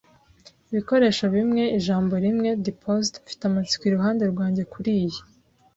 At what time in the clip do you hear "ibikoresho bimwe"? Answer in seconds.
0.69-1.63